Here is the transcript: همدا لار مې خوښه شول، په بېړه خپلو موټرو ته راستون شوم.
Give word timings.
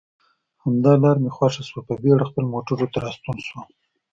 همدا 0.63 0.93
لار 1.03 1.17
مې 1.23 1.29
خوښه 1.35 1.61
شول، 1.67 1.83
په 1.89 1.95
بېړه 2.03 2.25
خپلو 2.29 2.51
موټرو 2.53 2.91
ته 2.93 2.97
راستون 3.05 3.37
شوم. 3.47 3.63